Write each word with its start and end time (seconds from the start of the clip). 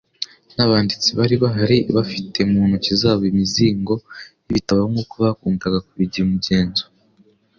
n'abanditsi 0.55 1.09
bari 1.19 1.35
bahari 1.43 1.77
bafite 1.95 2.37
mu 2.51 2.59
ntoki 2.67 2.93
zabo 3.01 3.23
imizingo 3.31 3.93
y'ibitabo 4.43 4.81
nk'uko 4.91 5.15
bakundaga 5.25 5.77
kubigira 5.87 6.25
umugenzo. 6.27 6.83